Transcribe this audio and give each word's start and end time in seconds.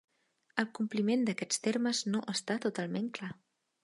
El 0.61 0.67
compliment 0.77 1.25
d'aquests 1.27 1.61
termes 1.67 2.01
no 2.13 2.21
està 2.35 2.57
totalment 2.65 3.11
clar. 3.19 3.31